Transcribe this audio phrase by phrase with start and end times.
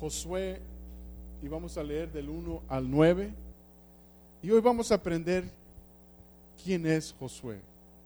[0.00, 0.60] Josué
[1.42, 3.32] y vamos a leer del 1 al 9.
[4.42, 5.44] Y hoy vamos a aprender
[6.62, 7.60] quién es Josué,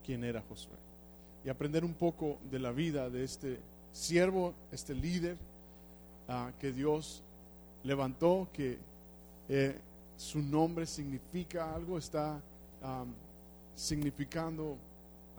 [0.04, 0.76] quién era Josué.
[1.44, 3.58] Y aprender un poco de la vida de este
[3.92, 5.36] siervo, este líder
[6.28, 7.22] ah, que Dios
[7.84, 8.78] levantó, que
[9.48, 9.78] eh,
[10.16, 12.40] su nombre significa algo, está
[13.74, 14.76] significando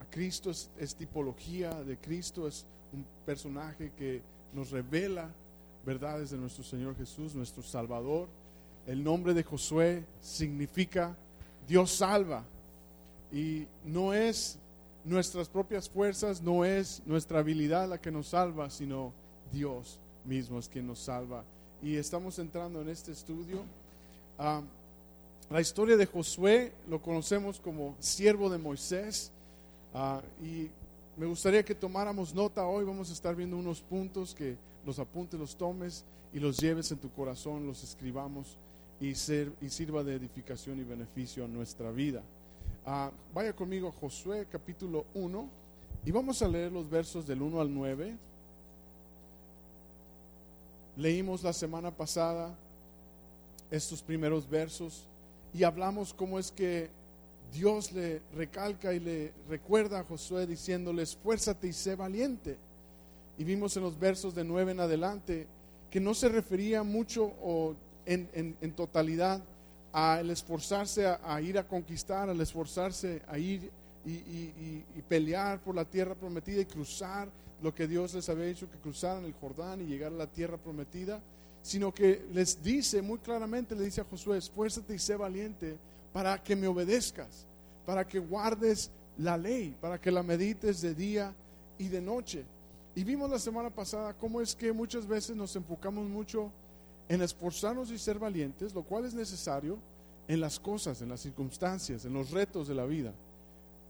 [0.02, 4.22] a Cristo, es, es tipología de Cristo, es un personaje que
[4.54, 5.30] nos revela
[5.90, 8.28] verdades de nuestro Señor Jesús, nuestro Salvador.
[8.86, 11.18] El nombre de Josué significa
[11.68, 12.44] Dios salva.
[13.32, 14.60] Y no es
[15.04, 19.14] nuestras propias fuerzas, no es nuestra habilidad la que nos salva, sino
[19.52, 21.44] Dios mismo es quien nos salva.
[21.82, 23.64] Y estamos entrando en este estudio.
[24.38, 24.62] Ah,
[25.50, 29.32] la historia de Josué lo conocemos como siervo de Moisés.
[29.96, 30.70] Ah, y
[31.18, 32.86] me gustaría que tomáramos nota hoy.
[32.86, 36.98] Vamos a estar viendo unos puntos que los apuntes, los tomes y los lleves en
[36.98, 38.58] tu corazón, los escribamos
[39.00, 42.24] y, ser, y sirva de edificación y beneficio a nuestra vida.
[42.88, 45.48] Ah, vaya conmigo a Josué capítulo 1
[46.06, 48.18] y vamos a leer los versos del 1 al 9.
[50.98, 52.58] Leímos la semana pasada
[53.70, 55.08] estos primeros versos
[55.54, 56.90] y hablamos cómo es que
[57.54, 62.58] Dios le recalca y le recuerda a Josué diciéndole, esfuérzate y sé valiente.
[63.40, 65.48] Y vimos en los versos de 9 en adelante
[65.90, 67.74] que no se refería mucho o
[68.06, 69.42] en, totalidad
[69.94, 73.72] al esforzarse a, ir a conquistar, al esforzarse a ir
[74.06, 77.30] y, pelear por la tierra prometida y cruzar
[77.62, 80.58] lo que Dios les había dicho que cruzaran el Jordán y llegar a la tierra
[80.58, 81.22] prometida,
[81.62, 85.78] sino que les dice muy claramente, le dice a Josué, esfuérzate y sé valiente
[86.12, 87.48] para que me obedezcas,
[87.86, 91.34] para que guardes la ley, para que la medites de día
[91.78, 92.44] y de noche.
[93.00, 96.52] Y vimos la semana pasada cómo es que muchas veces nos enfocamos mucho
[97.08, 99.78] en esforzarnos y ser valientes, lo cual es necesario
[100.28, 103.14] en las cosas, en las circunstancias, en los retos de la vida.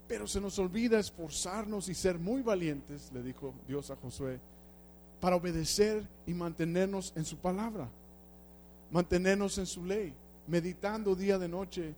[0.08, 4.40] Pero se nos olvida esforzarnos y ser muy valientes, le dijo Dios a Josué,
[5.20, 7.90] para obedecer y mantenernos en su palabra,
[8.92, 10.14] mantenernos en su ley,
[10.46, 11.96] meditando día de noche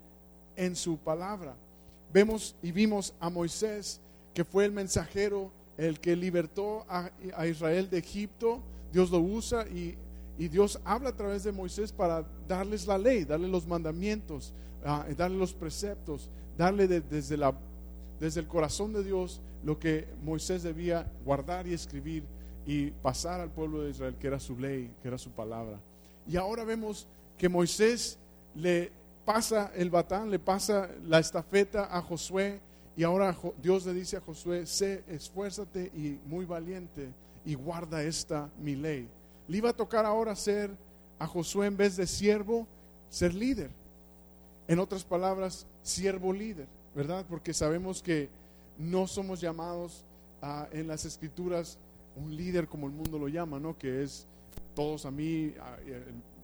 [0.55, 1.57] en su palabra.
[2.13, 3.99] Vemos y vimos a Moisés,
[4.33, 7.09] que fue el mensajero, el que libertó a,
[7.47, 8.61] Israel de Egipto.
[8.93, 9.97] Dios lo usa y,
[10.37, 14.53] Dios habla a través de Moisés para darles la ley, darle los mandamientos,
[14.83, 17.37] uh, darle los preceptos, darle desde,
[18.19, 22.23] desde el corazón de Dios lo que Moisés debía guardar y escribir
[22.65, 25.79] y pasar al pueblo de Israel, que era su ley, que era su palabra.
[26.27, 28.17] Y ahora vemos que Moisés
[28.55, 28.91] le
[29.25, 32.61] pasa el batán, le pasa la estafeta a Josué
[32.95, 37.09] y ahora Dios le dice a Josué, sé, esfuérzate y muy valiente
[37.45, 39.07] y guarda esta mi ley.
[39.47, 40.71] Le iba a tocar ahora ser
[41.17, 42.67] a Josué en vez de siervo,
[43.09, 43.71] ser líder.
[44.67, 47.25] En otras palabras, siervo líder, ¿verdad?
[47.27, 48.29] Porque sabemos que
[48.77, 50.05] no somos llamados
[50.71, 51.77] en las escrituras
[52.15, 53.77] un líder como el mundo lo llama, ¿no?
[53.77, 54.27] Que es
[54.75, 55.53] todos a mí,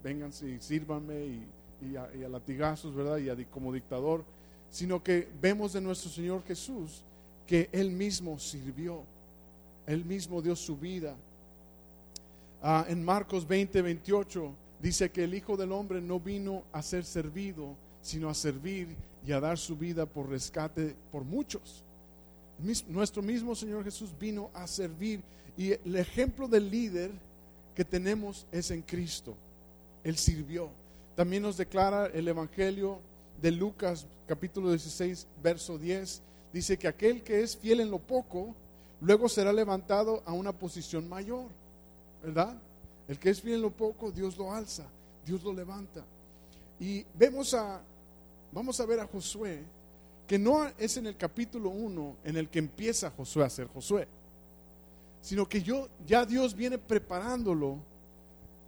[0.04, 1.48] vengan y sírvanme y
[1.82, 3.18] y a, latigazos, ¿verdad?
[3.18, 4.26] Y como dictador,
[4.70, 7.04] sino que vemos de nuestro Señor Jesús
[7.46, 9.04] que Él mismo sirvió,
[9.86, 11.16] Él mismo dio su vida.
[12.62, 17.06] Ah, en Marcos 20, 28 dice que el Hijo del Hombre no vino a ser
[17.06, 18.96] servido, sino a servir
[19.26, 21.84] y a dar su vida por rescate por muchos.
[22.88, 25.22] Nuestro mismo Señor Jesús vino a servir
[25.56, 27.12] y el ejemplo del líder
[27.76, 29.36] que tenemos es en Cristo.
[30.04, 30.70] Él sirvió.
[31.16, 33.00] También nos declara el Evangelio
[33.42, 36.22] de Lucas capítulo 16, verso 10.
[36.54, 38.56] Dice que aquel que es fiel en lo poco,
[39.02, 41.48] luego será levantado a una posición mayor.
[42.24, 42.58] ¿Verdad?
[43.08, 44.86] El que es fiel en lo poco, Dios lo alza,
[45.26, 46.04] Dios lo levanta.
[46.80, 47.82] Y vemos a,
[48.52, 49.64] vamos a ver a Josué,
[50.28, 54.08] que no es en el capítulo 1 en el que empieza Josué a ser Josué,
[55.22, 57.78] sino que yo, ya Dios viene preparándolo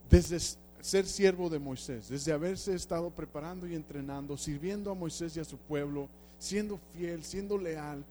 [0.09, 0.39] desde
[0.81, 5.45] ser siervo de Moisés, desde haberse estado preparando y entrenando, sirviendo a Moisés y a
[5.45, 8.03] su pueblo, siendo fiel, siendo leal,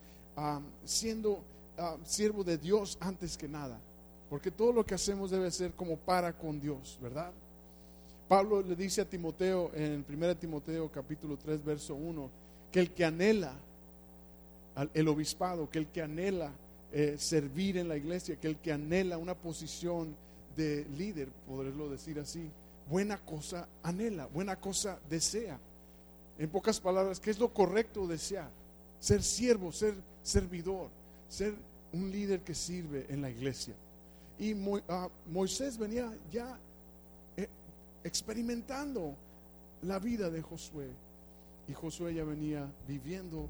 [0.84, 1.40] siendo
[2.04, 3.78] siervo de Dios antes que nada.
[4.28, 7.32] Porque todo lo que hacemos debe ser como para con Dios, ¿verdad?
[8.28, 12.30] Pablo le dice a Timoteo en 1 Timoteo capítulo 3 verso 1
[12.70, 13.54] que el que anhela
[14.92, 16.52] el obispado, que el que anhela
[16.92, 20.14] eh, servir en la iglesia, que el que anhela una posición
[20.58, 22.50] de líder, poderlo decir así,
[22.90, 25.58] buena cosa anhela, buena cosa desea.
[26.36, 28.50] En pocas palabras, ¿qué es lo correcto desear?
[28.98, 30.90] Ser siervo, ser servidor,
[31.28, 31.54] ser
[31.92, 33.74] un líder que sirve en la iglesia.
[34.36, 34.54] Y
[34.88, 36.58] ah, Moisés venía ya
[38.02, 39.14] experimentando
[39.82, 40.88] la vida de Josué.
[41.68, 43.48] Y Josué ya venía viviendo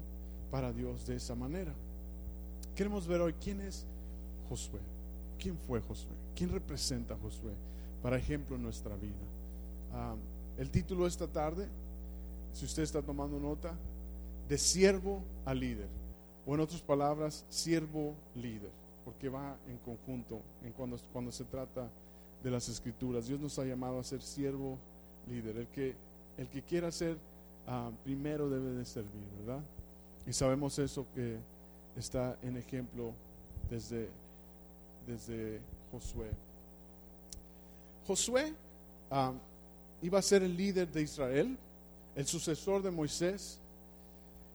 [0.51, 1.73] para Dios de esa manera.
[2.75, 3.85] Queremos ver hoy quién es
[4.47, 4.79] Josué.
[5.39, 6.18] ¿Quién fue Josué?
[6.39, 7.51] ¿Quién representa a Josué?
[8.01, 9.11] Para ejemplo en nuestra vida.
[9.91, 10.15] Ah,
[10.57, 11.67] el título esta tarde,
[12.53, 13.75] si usted está tomando nota,
[14.47, 15.89] de siervo a líder.
[16.45, 18.69] O en otras palabras, siervo líder.
[19.03, 21.89] Porque va en conjunto en cuando, cuando se trata
[22.41, 23.27] de las escrituras.
[23.27, 24.77] Dios nos ha llamado a ser siervo
[25.29, 25.57] líder.
[25.57, 25.93] El que,
[26.37, 27.17] el que quiera ser
[27.67, 29.61] ah, primero debe de servir, ¿verdad?
[30.25, 31.37] Y sabemos eso que
[31.97, 33.11] está en ejemplo
[33.69, 34.07] desde,
[35.05, 35.59] desde
[35.91, 36.29] Josué.
[38.05, 38.53] Josué
[40.01, 41.57] iba a ser el líder de Israel,
[42.15, 43.59] el sucesor de Moisés.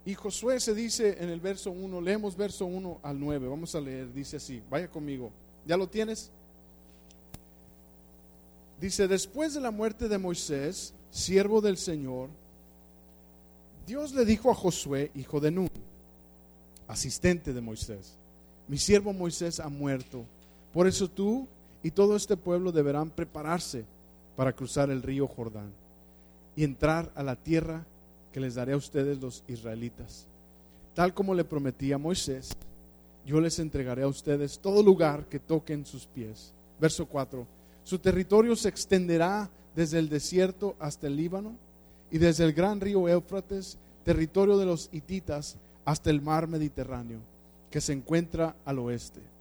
[0.07, 3.81] Y Josué se dice en el verso 1, leemos verso 1 al 9, vamos a
[3.81, 5.33] leer, dice así, vaya conmigo,
[5.65, 6.31] ¿ya lo tienes?
[8.79, 12.29] Dice, después de la muerte de Moisés, siervo del Señor,
[13.87, 15.71] Dios le dijo a Josué, hijo de Nun,
[16.87, 18.19] asistente de Moisés,
[18.69, 20.27] mi siervo Moisés ha muerto,
[20.75, 21.47] por eso tú
[21.85, 23.85] y todo este pueblo deberán prepararse
[24.35, 25.73] para cruzar el río Jordán
[26.57, 27.87] y entrar a la tierra
[28.33, 30.27] que les daré a ustedes los israelitas.
[30.95, 32.51] Tal como le prometí a Moisés,
[33.25, 36.53] yo les entregaré a ustedes todo lugar que toquen sus pies.
[36.81, 37.47] Verso 4.
[37.85, 41.55] Su territorio se extenderá desde el desierto hasta el Líbano
[42.11, 47.21] y desde el gran río Éufrates, territorio de los hititas, hasta el mar Mediterráneo,
[47.71, 49.34] que se encuentra al oeste.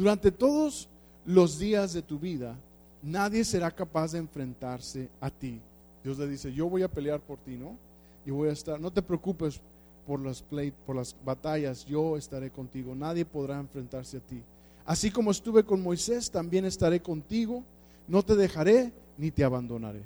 [0.00, 0.88] Durante todos
[1.26, 2.56] los días de tu vida,
[3.02, 5.60] nadie será capaz de enfrentarse a ti.
[6.02, 7.76] Dios le dice, yo voy a pelear por ti, ¿no?
[8.24, 9.60] Y voy a estar, no te preocupes
[10.06, 10.42] por las,
[10.86, 14.40] por las batallas, yo estaré contigo, nadie podrá enfrentarse a ti.
[14.86, 17.62] Así como estuve con Moisés, también estaré contigo,
[18.08, 20.00] no te dejaré ni te abandonaré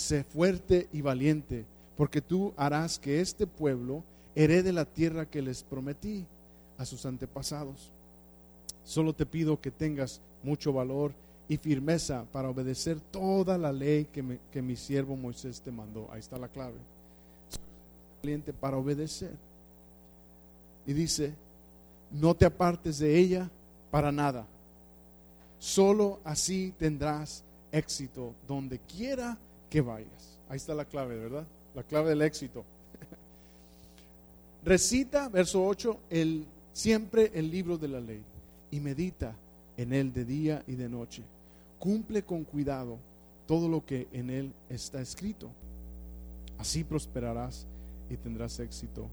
[0.00, 1.64] sé fuerte y valiente,
[1.96, 4.02] porque tú harás que este pueblo
[4.34, 6.26] herede la tierra que les prometí
[6.78, 7.92] a sus antepasados.
[8.84, 11.12] Solo te pido que tengas mucho valor
[11.48, 16.08] y firmeza para obedecer toda la ley que, que mi siervo Moisés te mandó.
[16.12, 16.78] Ahí está la clave.
[18.22, 19.34] Valiente para obedecer.
[20.86, 21.34] Y dice,
[22.10, 23.50] no te apartes de ella
[23.90, 24.46] para nada.
[25.58, 29.36] Solo así tendrás éxito donde quiera
[29.68, 30.38] que vayas.
[30.48, 31.46] Ahí está la clave, ¿verdad?
[31.74, 32.64] La clave del éxito.
[34.64, 38.22] Recita, verso 8, el, siempre el libro de la ley
[38.70, 39.34] y medita
[39.76, 41.22] en él de día y de noche.
[41.78, 42.98] Cumple con cuidado
[43.46, 45.50] todo lo que en él está escrito.
[46.58, 47.66] Así prosperarás
[48.10, 49.08] y tendrás éxito.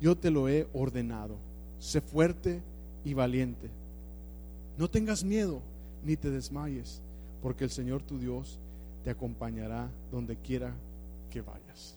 [0.00, 1.36] Yo te lo he ordenado.
[1.78, 2.60] Sé fuerte
[3.04, 3.70] y valiente.
[4.76, 5.60] No tengas miedo
[6.04, 7.00] ni te desmayes,
[7.42, 8.58] porque el Señor tu Dios
[9.04, 10.72] te acompañará donde quiera
[11.30, 11.96] que vayas.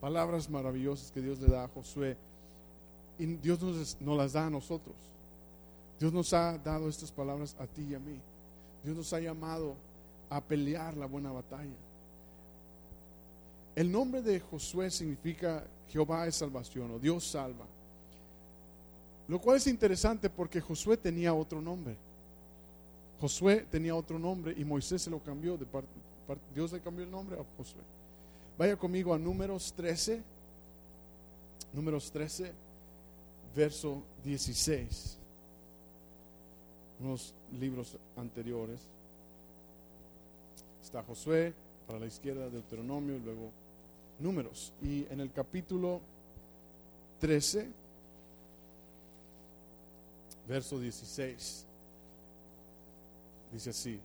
[0.00, 2.16] Palabras maravillosas que Dios le da a Josué
[3.18, 4.94] y Dios nos, nos, las da a nosotros.
[5.98, 8.20] Dios nos ha dado estas palabras a ti y a mí.
[8.82, 9.76] Dios nos ha llamado
[10.28, 11.76] a pelear la buena batalla.
[13.74, 17.66] El nombre de Josué significa Jehová es salvación o Dios salva.
[19.26, 21.96] Lo cual es interesante porque Josué tenía otro nombre.
[23.20, 25.56] Josué tenía otro nombre y Moisés se lo cambió.
[25.56, 25.88] De parte,
[26.54, 27.80] Dios le cambió el nombre a Josué.
[28.58, 30.22] Vaya conmigo a números 13.
[31.72, 32.52] Números 13,
[33.56, 35.18] verso 16.
[37.00, 38.80] Unos libros anteriores.
[40.82, 41.54] Está Josué
[41.86, 43.50] para la izquierda, Deuteronomio y luego
[44.20, 44.72] números.
[44.82, 46.00] Y en el capítulo
[47.20, 47.68] 13,
[50.48, 51.66] verso 16.
[53.52, 54.00] Dice así.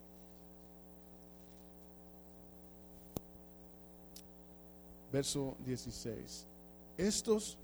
[5.12, 6.46] Verso 16.
[6.98, 7.58] Estos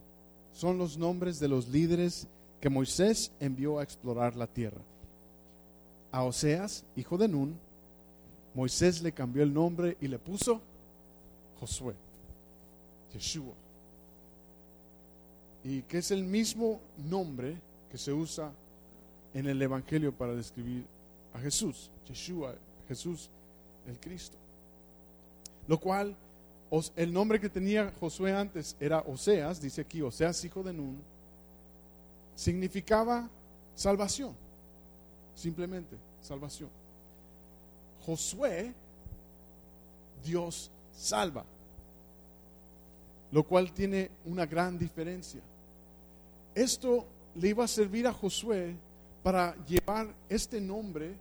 [0.51, 2.27] son los nombres de los líderes
[2.59, 4.81] que Moisés envió a explorar la tierra.
[6.15, 7.59] A Oseas, hijo de Nun,
[8.53, 10.61] Moisés le cambió el nombre y le puso
[11.59, 11.93] Josué,
[13.11, 13.53] Yeshua.
[15.65, 16.79] Y que es el mismo
[17.09, 17.57] nombre
[17.91, 18.49] que se usa
[19.33, 20.85] en el Evangelio para describir
[21.33, 22.55] a Jesús, Yeshua,
[22.87, 23.29] Jesús
[23.85, 24.37] el Cristo.
[25.67, 26.15] Lo cual,
[26.95, 30.95] el nombre que tenía Josué antes era Oseas, dice aquí, Oseas hijo de Nun,
[32.35, 33.29] significaba
[33.75, 34.44] salvación,
[35.35, 36.69] simplemente salvación.
[38.05, 38.73] Josué,
[40.23, 41.45] Dios salva,
[43.31, 45.41] lo cual tiene una gran diferencia.
[46.55, 48.75] Esto le iba a servir a Josué
[49.21, 51.15] para llevar este nombre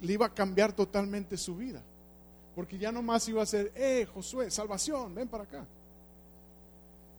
[0.00, 1.82] le iba a cambiar totalmente su vida.
[2.54, 5.66] Porque ya no más iba a ser, eh, Josué, salvación, ven para acá.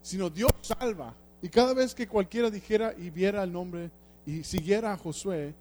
[0.02, 1.14] Sino Dios salva.
[1.42, 3.92] Y cada vez que cualquiera dijera y viera el nombre
[4.28, 5.56] y siguiera a Josué,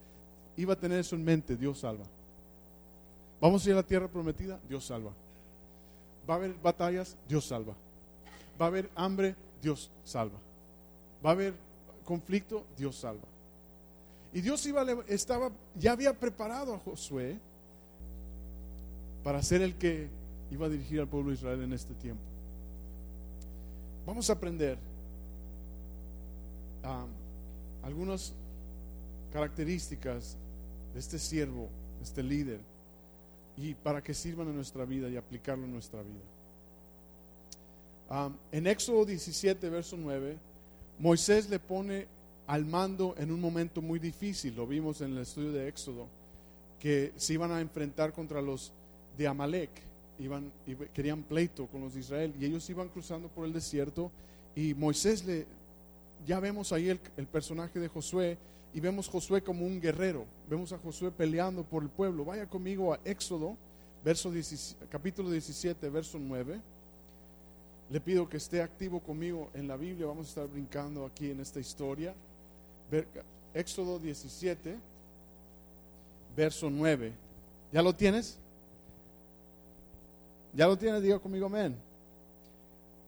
[0.56, 2.04] iba a tener eso en mente, Dios salva.
[3.40, 5.12] Vamos a ir a la tierra prometida, Dios salva.
[6.28, 7.74] Va a haber batallas, Dios salva.
[8.60, 10.40] Va a haber hambre, Dios salva.
[11.24, 11.54] Va a haber
[12.04, 13.22] conflicto, Dios salva.
[14.32, 17.38] Y Dios iba, estaba, ya había preparado a Josué
[19.22, 20.08] para ser el que
[20.50, 22.24] iba a dirigir al pueblo de Israel en este tiempo.
[24.04, 24.76] Vamos a aprender
[27.84, 28.34] algunas
[29.36, 30.38] características
[30.94, 32.58] de este siervo, de este líder,
[33.54, 36.24] y para que sirvan en nuestra vida y aplicarlo en nuestra vida.
[38.50, 40.38] En Éxodo 17, verso 9,
[40.98, 42.06] Moisés le pone
[42.46, 46.06] al mando en un momento muy difícil, lo vimos en el estudio de Éxodo,
[46.80, 48.72] que se iban a enfrentar contra los
[49.18, 49.70] de Amalek,
[50.18, 50.50] iban,
[50.94, 54.10] querían pleito con los de Israel, y ellos iban cruzando por el desierto,
[54.54, 55.46] y Moisés le,
[56.24, 58.38] ya vemos ahí el, personaje de Josué,
[58.76, 62.26] y vemos Josué como un guerrero, vemos a Josué peleando por el pueblo.
[62.26, 63.56] Vaya conmigo a Éxodo,
[64.04, 64.30] verso
[64.90, 66.60] capítulo 17, verso 9.
[67.88, 71.40] Le pido que esté activo conmigo en la Biblia, vamos a estar brincando aquí en
[71.40, 72.14] esta historia.
[73.54, 74.76] Éxodo 17,
[76.36, 77.14] verso 9.
[77.72, 78.36] ¿Ya lo tienes?
[80.52, 81.00] ¿Ya lo tienes?
[81.00, 81.74] Diga conmigo, amén.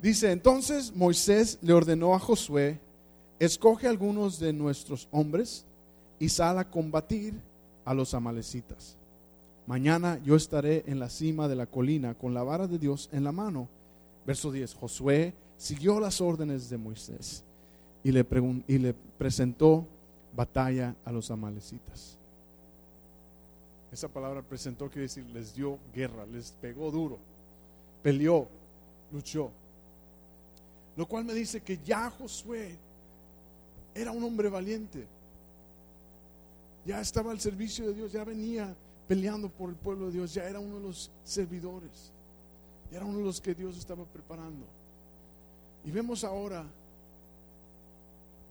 [0.01, 2.81] Dice, entonces Moisés le ordenó a Josué,
[3.39, 5.65] escoge algunos de nuestros hombres
[6.19, 7.35] y sal a combatir
[7.85, 8.97] a los amalecitas.
[9.67, 13.25] Mañana yo estaré en la cima de la colina con la vara de Dios en
[13.25, 13.69] la mano.
[14.27, 14.75] Verso 10.
[14.75, 17.45] Josué siguió las órdenes de Moisés
[18.03, 18.27] y le,
[18.67, 19.87] y le presentó
[20.35, 22.19] batalla a los amalecitas.
[23.93, 27.19] Esa palabra presentó quiere decir les dio guerra, les pegó duro,
[28.03, 28.49] peleó,
[29.13, 29.51] luchó.
[30.97, 32.77] Lo cual me dice que ya Josué
[34.01, 35.07] era un hombre valiente.
[36.87, 38.75] Ya estaba al servicio de Dios, ya venía
[39.09, 42.13] peleando por el pueblo de Dios, ya era uno de los servidores,
[42.91, 44.65] ya era uno de los que Dios estaba preparando.
[45.85, 46.65] Y vemos ahora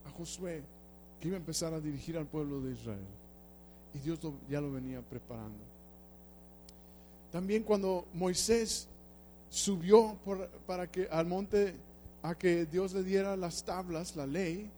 [0.05, 0.63] a Josué
[1.19, 3.07] que iba a empezar a dirigir al pueblo de Israel.
[3.93, 5.63] Y Dios ya lo venía preparando.
[7.31, 8.87] También cuando Moisés
[9.49, 10.17] subió
[10.65, 11.75] para que al monte
[12.21, 14.69] a que Dios le diera las tablas, la ley,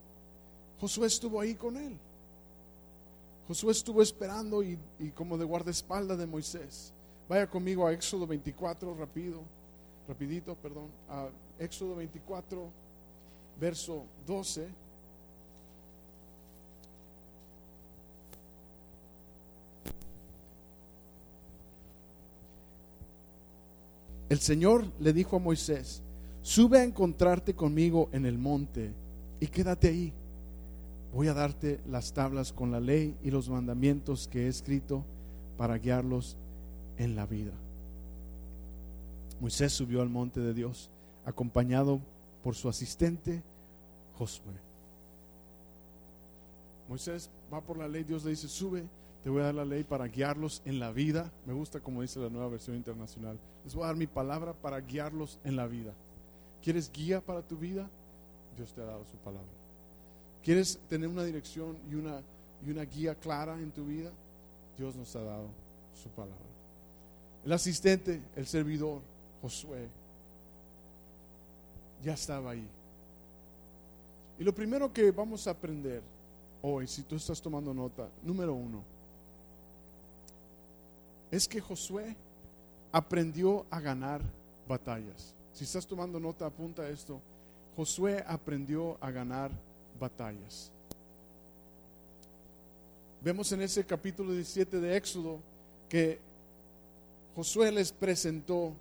[0.80, 1.98] Josué estuvo ahí con él.
[3.48, 6.94] Josué estuvo esperando y, y como de guardaespaldas de Moisés.
[7.28, 9.42] Vaya conmigo a Éxodo 24, rápido,
[10.08, 11.28] rapidito, perdón, a
[11.60, 12.72] Éxodo 24,
[13.60, 14.68] verso 12.
[24.30, 26.04] El Señor le dijo a Moisés,
[26.44, 28.94] sube a encontrarte conmigo en el monte
[29.40, 30.14] y quédate ahí.
[31.14, 35.04] Voy a darte las tablas con la ley y los mandamientos que he escrito
[35.58, 36.38] para guiarlos
[36.98, 37.54] en la vida.
[39.40, 40.92] Moisés subió al monte de Dios,
[41.26, 42.00] acompañado
[42.44, 43.42] por su asistente
[44.18, 44.54] Josué.
[46.88, 48.84] Moisés va por la ley, Dios le dice, sube,
[49.24, 51.32] te voy a dar la ley para guiarlos en la vida.
[51.46, 53.38] Me gusta como dice la nueva versión internacional.
[53.64, 55.94] Les voy a dar mi palabra para guiarlos en la vida.
[56.62, 57.90] ¿Quieres guía para tu vida?
[58.56, 59.59] Dios te ha dado su palabra.
[60.44, 62.22] ¿Quieres tener una dirección y una,
[62.66, 64.12] y una guía clara en tu vida?
[64.78, 65.48] Dios nos ha dado
[66.02, 66.36] su palabra.
[67.44, 69.02] El asistente, el servidor,
[69.42, 69.88] Josué,
[72.04, 72.68] ya estaba ahí.
[74.38, 76.02] Y lo primero que vamos a aprender
[76.62, 78.84] hoy, si tú estás tomando nota, número uno,
[81.30, 82.16] es que Josué
[82.92, 84.22] aprendió a ganar
[84.68, 85.36] batallas.
[85.54, 87.20] Si estás tomando nota, apunta esto.
[87.76, 89.69] Josué aprendió a ganar batallas.
[93.22, 95.40] Vemos en ese capítulo 17 de Éxodo
[95.90, 96.20] que
[97.36, 98.74] Josué les presentó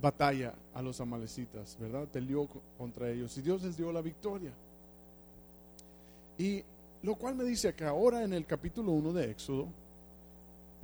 [0.00, 2.08] batalla a los amalecitas, ¿verdad?
[2.08, 4.52] Peleó contra ellos y Dios les dio la victoria.
[6.38, 6.64] Y
[7.02, 9.68] lo cual me dice que ahora en el capítulo 1 de Éxodo,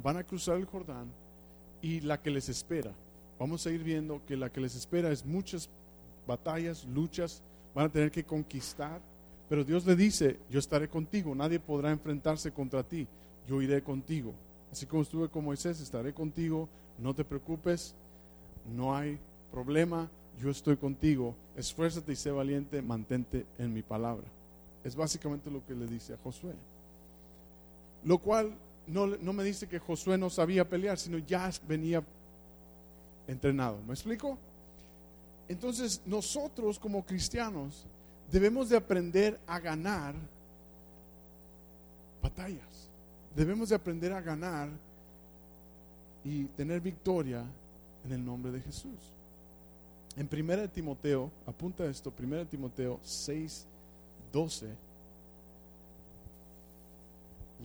[0.02, 1.11] van a cruzar el Jordán
[1.82, 2.92] y la que les espera.
[3.38, 5.68] Vamos a ir viendo que la que les espera es muchas
[6.26, 7.42] batallas, luchas,
[7.75, 9.00] van a tener que conquistar,
[9.50, 13.09] pero Dios le dice, yo estaré contigo, nadie podrá enfrentarse contra ti,
[13.49, 14.33] yo iré contigo.
[14.71, 16.69] Así como estuve con Moisés, estaré contigo,
[17.00, 17.97] no te preocupes,
[18.73, 19.19] no hay
[19.50, 20.09] problema,
[20.40, 24.23] yo estoy contigo, esfuérzate y sé valiente, mantente en mi palabra.
[24.85, 26.54] Es básicamente lo que le dice a Josué.
[28.04, 28.52] Lo cual
[28.87, 32.04] no, no me dice que Josué no sabía pelear, sino ya venía
[33.26, 33.80] entrenado.
[33.85, 34.38] ¿Me explico?
[35.49, 37.85] Entonces nosotros como cristianos
[38.30, 40.14] debemos de aprender a ganar
[42.22, 42.88] batallas.
[43.34, 44.68] Debemos de aprender a ganar
[46.25, 47.44] y tener victoria
[48.04, 48.99] en el nombre de Jesús.
[50.16, 53.66] En 1 Timoteo, apunta esto, 1 Timoteo 6,
[54.32, 54.68] 12,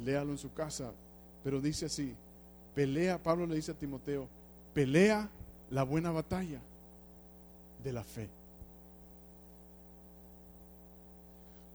[0.04, 0.92] léalo en su casa,
[1.44, 2.16] pero dice así,
[2.74, 4.28] pelea, Pablo le dice a Timoteo,
[4.74, 5.30] pelea
[5.72, 6.60] la buena batalla
[7.84, 8.30] de la fe.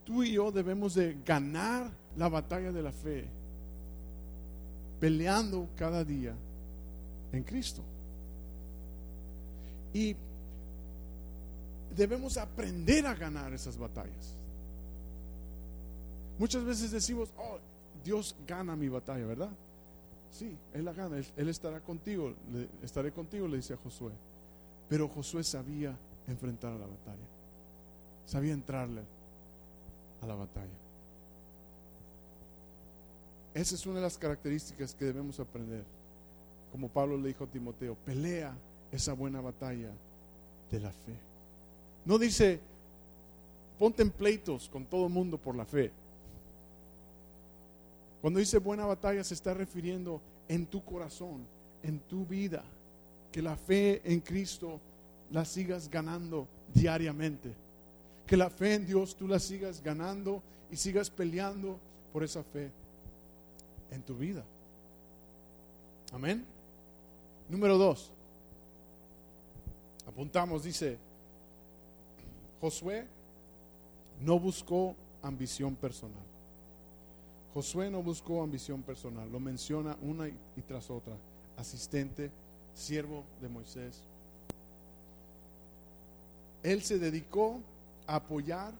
[0.05, 3.25] Tú y yo debemos de ganar la batalla de la fe,
[4.99, 6.35] peleando cada día
[7.31, 7.81] en Cristo.
[9.93, 10.15] Y
[11.95, 14.35] debemos aprender a ganar esas batallas.
[16.39, 17.59] Muchas veces decimos, oh,
[18.03, 19.51] Dios gana mi batalla, ¿verdad?
[20.31, 22.33] Sí, Él la gana, Él, estará contigo,
[22.81, 24.13] estaré contigo, le dice a Josué.
[24.89, 25.95] Pero Josué sabía
[26.27, 27.27] enfrentar la batalla,
[28.25, 29.01] sabía entrarle
[30.21, 30.67] a la batalla.
[33.53, 35.83] Esa es una de las características que debemos aprender.
[36.71, 38.55] Como Pablo le dijo a Timoteo, pelea
[38.91, 39.91] esa buena batalla
[40.69, 41.15] de la fe.
[42.05, 42.59] No dice,
[43.77, 45.91] ponte en pleitos con todo el mundo por la fe.
[48.21, 51.45] Cuando dice buena batalla se está refiriendo en tu corazón,
[51.83, 52.63] en tu vida,
[53.31, 54.79] que la fe en Cristo
[55.31, 57.53] la sigas ganando diariamente.
[58.31, 61.77] Que la fe en Dios tú la sigas ganando y sigas peleando
[62.13, 62.71] por esa fe
[63.91, 64.41] en tu vida.
[66.13, 66.45] Amén.
[67.49, 68.09] Número dos.
[70.07, 70.97] Apuntamos, dice,
[72.61, 73.05] Josué
[74.21, 76.23] no buscó ambición personal.
[77.53, 81.17] Josué no buscó ambición personal, lo menciona una y tras otra.
[81.57, 82.31] Asistente,
[82.73, 84.01] siervo de Moisés.
[86.63, 87.59] Él se dedicó
[88.07, 88.73] apoyar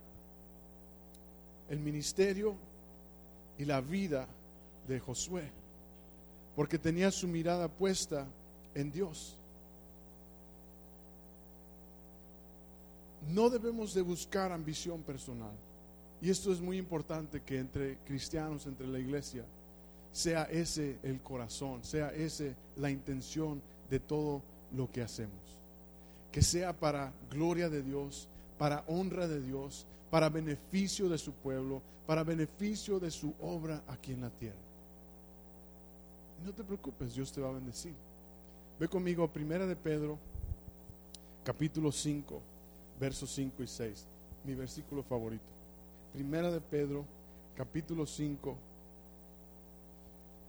[1.70, 2.56] el ministerio
[3.58, 4.28] y la vida
[4.88, 5.50] de Josué,
[6.56, 8.28] porque tenía su mirada puesta
[8.76, 9.38] en Dios.
[13.30, 15.54] No debemos de buscar ambición personal.
[16.22, 19.44] Y esto es muy importante que entre cristianos, entre la iglesia,
[20.12, 24.42] sea ese el corazón, sea ese la intención de todo
[24.74, 25.40] lo que hacemos.
[26.32, 28.28] Que sea para gloria de Dios,
[28.62, 34.12] para honra de Dios, para beneficio de su pueblo, para beneficio de su obra aquí
[34.12, 34.62] en la tierra.
[36.46, 37.96] No te preocupes, Dios te va a bendecir.
[38.80, 40.20] Ve conmigo a Primera de Pedro,
[41.44, 42.40] capítulo 5,
[43.00, 44.06] versos 5 y 6,
[44.44, 45.50] mi versículo favorito.
[46.14, 47.04] Primera de Pedro,
[47.56, 48.56] capítulo 5,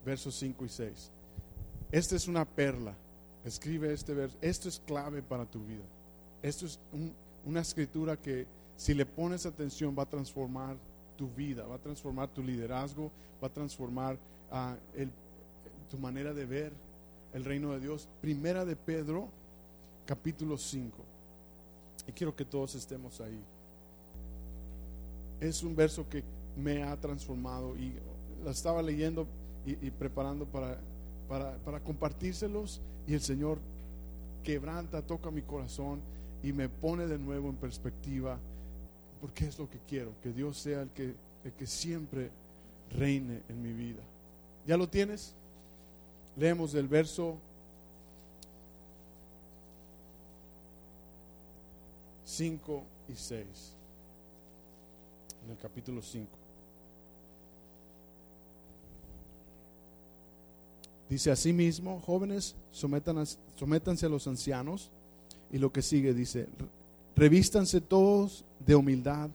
[0.04, 1.10] versos 5 y 6.
[1.90, 2.94] Esta es una perla.
[3.42, 4.36] Escribe este verso.
[4.42, 5.84] Esto es clave para tu vida.
[6.42, 6.78] Esto es
[7.44, 10.76] una escritura que si le pones atención va a transformar
[11.16, 13.10] tu vida, va a transformar tu liderazgo,
[13.42, 14.18] va a transformar
[14.50, 14.76] ah,
[15.90, 16.72] tu manera de ver
[17.32, 18.08] el reino de Dios.
[18.20, 19.28] Primera de Pedro,
[20.06, 20.96] capítulo 5.
[22.08, 23.40] Y quiero que todos estemos ahí
[25.42, 26.22] es un verso que
[26.56, 27.94] me ha transformado y
[28.44, 29.26] la estaba leyendo
[29.64, 30.78] y, preparando para,
[31.28, 33.58] para, compartírselos y el Señor
[34.42, 36.00] quebranta, toca mi corazón
[36.42, 38.38] y me pone de nuevo en perspectiva
[39.20, 42.30] porque es lo que quiero, que Dios sea el que, el que siempre
[42.90, 44.02] reine en mi vida.
[44.66, 45.34] ¿Ya lo tienes?
[46.36, 47.38] Leemos del verso
[52.24, 53.46] 5 y 6
[55.44, 56.28] en el capítulo 5.
[61.08, 64.90] Dice asimismo, jóvenes, sométanse a los ancianos.
[65.52, 66.48] Y lo que sigue dice,
[67.14, 69.30] revístanse todos de humildad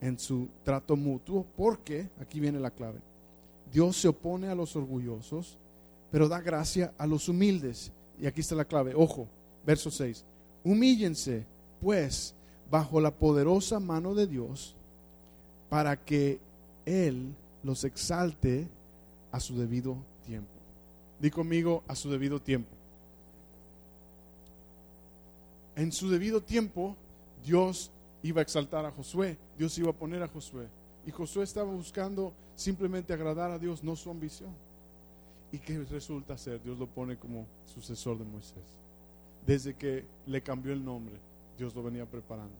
[0.00, 3.00] en su trato mutuo, porque, aquí viene la clave,
[3.72, 5.58] Dios se opone a los orgullosos,
[6.10, 7.90] pero da gracia a los humildes.
[8.20, 9.26] Y aquí está la clave, ojo,
[9.64, 10.24] verso 6,
[10.64, 11.46] humíllense
[11.80, 12.34] pues
[12.70, 14.76] bajo la poderosa mano de Dios
[15.68, 16.38] para que
[16.84, 18.68] Él los exalte
[19.30, 20.50] a su debido tiempo.
[21.18, 22.81] Di conmigo a su debido tiempo.
[25.76, 26.96] En su debido tiempo,
[27.44, 27.90] Dios
[28.22, 30.68] iba a exaltar a Josué, Dios iba a poner a Josué.
[31.06, 34.50] Y Josué estaba buscando simplemente agradar a Dios, no su ambición.
[35.50, 36.62] ¿Y qué resulta ser?
[36.62, 38.62] Dios lo pone como sucesor de Moisés.
[39.46, 41.14] Desde que le cambió el nombre,
[41.58, 42.56] Dios lo venía preparando.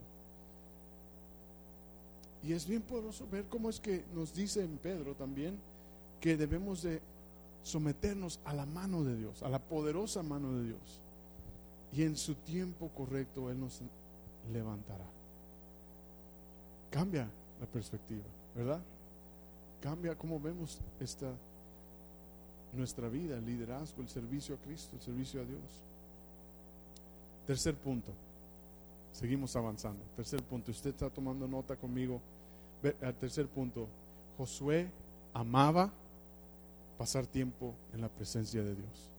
[2.42, 5.59] Y es bien poderoso ver cómo es que nos dice en Pedro también
[6.20, 7.01] que debemos de
[7.62, 11.01] someternos a la mano de Dios, a la poderosa mano de Dios.
[11.92, 13.81] Y en su tiempo correcto Él nos
[14.52, 15.05] levantará.
[16.90, 17.28] Cambia
[17.61, 18.24] la perspectiva,
[18.55, 18.81] ¿verdad?
[19.81, 21.33] Cambia cómo vemos esta
[22.72, 25.83] nuestra vida, el liderazgo, el servicio a Cristo, el servicio a Dios.
[27.46, 28.11] Tercer punto.
[29.12, 30.02] Seguimos avanzando.
[30.16, 30.70] Tercer punto.
[30.70, 32.20] Usted está tomando nota conmigo.
[33.02, 33.88] Al tercer punto.
[34.38, 34.90] Josué
[35.35, 35.92] amaba
[36.96, 39.12] pasar tiempo en la presencia de Dios.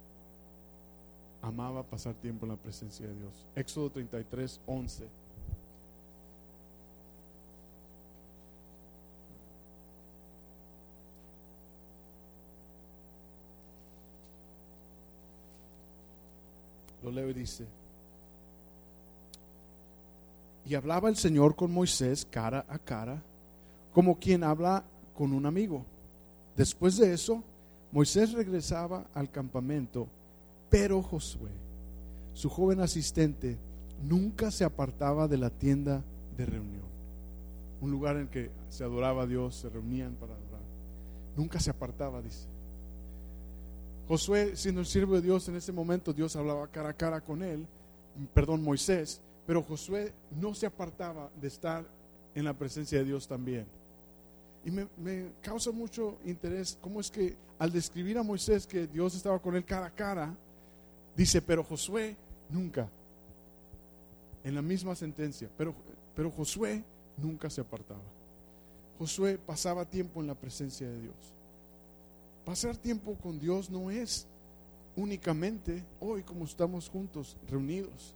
[1.43, 3.45] Amaba pasar tiempo en la presencia de Dios.
[3.53, 5.07] Éxodo 33, 11.
[17.03, 17.67] Lo leo y dice,
[20.65, 23.21] y hablaba el Señor con Moisés cara a cara,
[23.91, 25.85] como quien habla con un amigo.
[26.55, 27.43] Después de eso,
[27.91, 30.07] Moisés regresaba al campamento,
[30.73, 31.51] pero Josué,
[32.33, 33.59] su joven asistente,
[34.01, 36.03] nunca se apartaba de la tienda
[36.35, 36.87] de reunión.
[37.79, 40.63] Un lugar en que se adoraba a Dios, se reunían para adorar.
[41.37, 42.47] Nunca se apartaba, dice.
[44.07, 47.43] Josué, siendo el siervo de Dios en ese momento, Dios hablaba cara a cara con
[47.43, 47.67] él,
[48.33, 51.85] perdón, Moisés, pero Josué no se apartaba de estar
[52.33, 53.67] en la presencia de Dios también.
[54.65, 54.87] Y me,
[55.39, 59.65] causa mucho interés cómo es que al describir a Moisés que Dios estaba con él
[59.65, 60.35] cara a cara,
[61.15, 62.15] dice, pero Josué
[62.49, 62.89] nunca.
[64.43, 65.73] En la misma sentencia, pero,
[66.15, 66.83] pero Josué
[67.17, 68.01] nunca se apartaba.
[68.99, 71.15] Josué pasaba tiempo en la presencia de Dios.
[72.45, 74.27] Pasar tiempo con Dios no es
[74.95, 78.15] únicamente hoy como estamos juntos, reunidos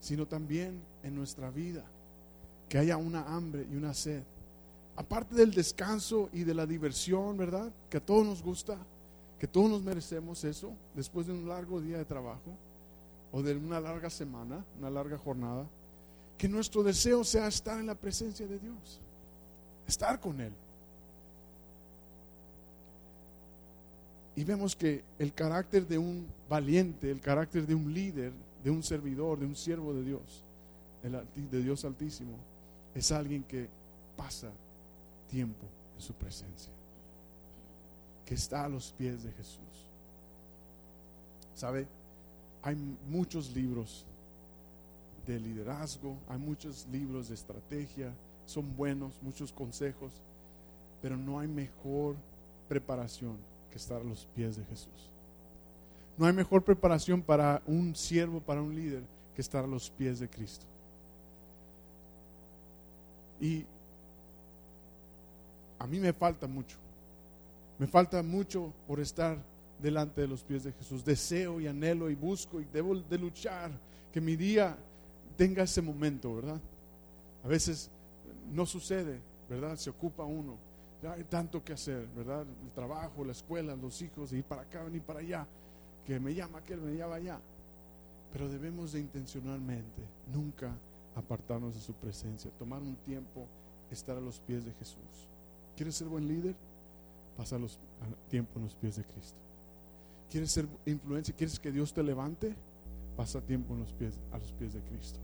[0.00, 1.84] sino también en nuestra vida.
[2.68, 4.22] Que haya una hambre y una sed.
[4.96, 7.72] Aparte del descanso y de la diversión, ¿verdad?
[7.88, 8.76] Que a todos nos gusta,
[9.38, 12.56] que todos nos merecemos eso después de un largo día de trabajo
[13.30, 15.66] o de una larga semana, una larga jornada.
[16.36, 19.00] Que nuestro deseo sea estar en la presencia de Dios,
[19.86, 20.52] estar con Él.
[24.36, 28.84] Y vemos que el carácter de un valiente, el carácter de un líder, de un
[28.84, 30.44] servidor, de un siervo de Dios,
[31.02, 32.36] de Dios Altísimo,
[32.94, 33.68] es alguien que
[34.16, 34.50] pasa
[35.28, 36.72] tiempo en su presencia,
[38.28, 39.88] que está a los pies de Jesús.
[41.54, 41.88] ¿Sabe?
[42.60, 42.76] Hay
[43.08, 44.04] muchos libros
[45.26, 48.12] de liderazgo, hay muchos libros de estrategia,
[48.44, 50.12] son buenos, muchos consejos,
[51.00, 52.16] pero no hay mejor
[52.68, 53.38] preparación
[53.70, 55.10] que estar a los pies de Jesús.
[56.18, 60.20] No hay mejor preparación para un siervo, para un líder, que estar a los pies
[60.20, 60.66] de Cristo.
[63.40, 63.64] Y
[65.78, 66.76] a mí me falta mucho.
[67.78, 69.38] Me falta mucho por estar
[69.80, 71.04] delante de los pies de Jesús.
[71.04, 73.70] Deseo y anhelo y busco y debo de luchar
[74.12, 74.76] que mi día
[75.36, 76.60] tenga ese momento, ¿verdad?
[77.44, 77.90] A veces
[78.52, 79.76] no sucede, ¿verdad?
[79.76, 80.56] Se ocupa uno.
[81.02, 82.44] Ya hay tanto que hacer, ¿verdad?
[82.64, 85.46] El trabajo, la escuela, los hijos, ir para acá, venir para allá
[86.08, 87.38] que me llama aquel, me llama allá.
[88.32, 90.74] Pero debemos de intencionalmente nunca
[91.14, 93.46] apartarnos de su presencia, tomar un tiempo,
[93.90, 95.28] estar a los pies de Jesús.
[95.76, 96.56] ¿Quieres ser buen líder?
[97.38, 97.78] Pasa los,
[98.28, 99.38] tiempo en los pies de Cristo.
[100.28, 101.32] ¿Quieres ser influencia?
[101.36, 102.56] ¿Quieres que Dios te levante?
[103.16, 105.20] Pasa tiempo en los pies, a los pies de Cristo.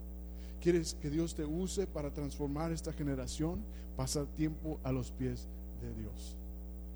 [0.61, 3.65] ¿Quieres que Dios te use para transformar esta generación?
[3.97, 5.49] Pasa tiempo a los pies
[5.81, 6.37] de Dios,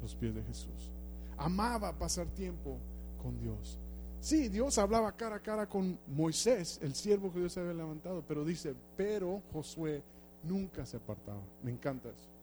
[0.00, 0.92] los pies de Jesús.
[1.37, 2.78] Amaba pasar tiempo
[3.20, 3.76] con Dios.
[4.20, 8.44] Sí, Dios hablaba cara a cara con Moisés, el siervo que Dios había levantado, pero
[8.44, 10.00] dice, pero Josué
[10.44, 11.42] nunca se apartaba.
[11.64, 12.38] Me encanta eso.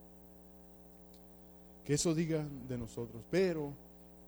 [1.85, 3.71] Que eso diga de nosotros, pero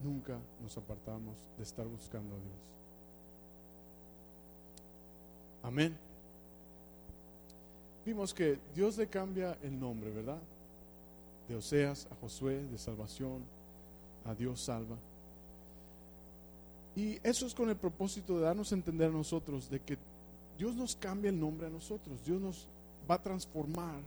[0.04, 2.68] nunca nos apartamos de estar buscando a Dios.
[5.64, 5.98] Amén.
[8.06, 10.40] Vimos que Dios le cambia el nombre, ¿verdad?
[11.50, 13.44] De Oseas a Josué, de salvación,
[14.24, 14.98] a Dios salva.
[16.96, 19.98] Y eso es con el propósito de darnos a entender a nosotros de que
[20.58, 22.24] Dios nos cambia el nombre a nosotros.
[22.24, 22.68] Dios nos
[23.10, 24.02] va a transformar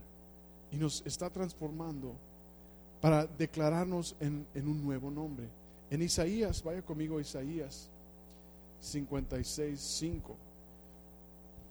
[0.72, 2.14] y nos está transformando
[3.00, 5.48] para declararnos en, un nuevo nombre.
[5.90, 7.88] En Isaías, vaya conmigo a Isaías
[8.80, 10.36] 56, 5.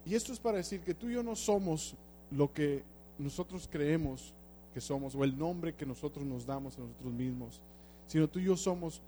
[0.06, 1.96] Y esto es para decir que tú y yo no somos
[2.32, 2.84] lo que
[3.18, 4.34] nosotros creemos
[4.74, 7.62] que somos o el nombre que nosotros nos damos a nosotros mismos,
[8.08, 9.02] sino tú y yo somos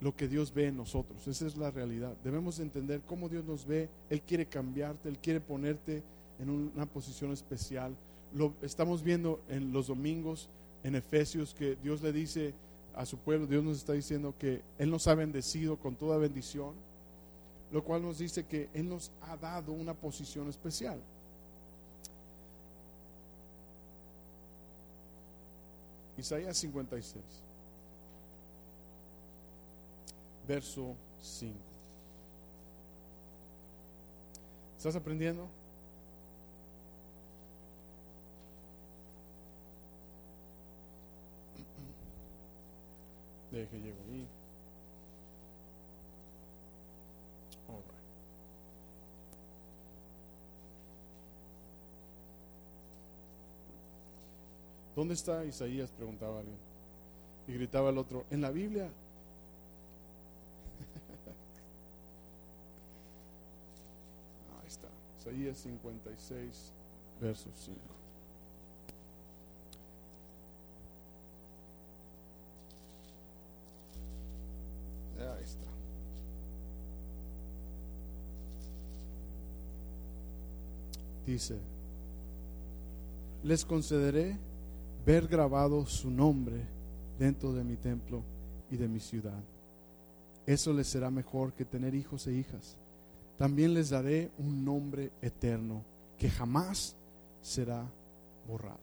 [0.00, 1.26] lo que Dios ve en nosotros.
[1.28, 2.14] Esa es la realidad.
[2.24, 3.88] Debemos entender cómo Dios nos ve.
[4.10, 6.02] Él quiere cambiarte, Él quiere ponerte
[6.40, 7.94] en una posición especial.
[8.34, 10.50] Lo estamos viendo en los domingos
[10.82, 12.54] en Efesios que Dios le dice
[12.94, 16.74] a su pueblo, Dios nos está diciendo que Él nos ha bendecido con toda bendición,
[17.70, 21.00] lo cual nos dice que Él nos ha dado una posición especial.
[26.18, 27.24] Isaías 56,
[30.46, 31.54] verso 5.
[34.76, 35.48] ¿Estás aprendiendo?
[43.52, 44.26] Deje, llego ahí.
[54.94, 55.90] ¿Dónde está Isaías?
[55.90, 56.58] Preguntaba alguien.
[57.46, 58.84] Y gritaba el otro, en la Biblia.
[64.60, 64.88] Ahí está.
[65.18, 66.72] Isaías 56,
[67.20, 68.01] verso 5.
[81.26, 81.56] Dice,
[83.44, 84.36] les concederé
[85.06, 86.60] ver grabado su nombre
[87.18, 88.22] dentro de mi templo
[88.70, 89.42] y de mi ciudad.
[90.46, 92.76] Eso les será mejor que tener hijos e hijas.
[93.38, 95.84] También les daré un nombre eterno
[96.18, 96.96] que jamás
[97.40, 97.84] será
[98.46, 98.80] borrado.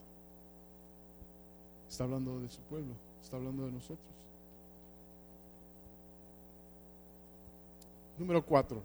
[1.90, 4.19] Está hablando de su pueblo, está hablando de nosotros.
[8.20, 8.84] Número cuatro.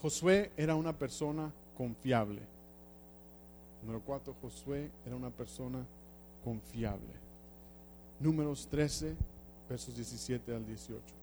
[0.00, 2.40] Josué era una persona confiable.
[3.82, 5.84] Número cuatro, Josué era una persona
[6.44, 7.12] confiable.
[8.20, 9.16] Números 13,
[9.68, 11.21] versos 17 al 18.